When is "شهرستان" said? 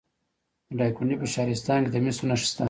1.33-1.79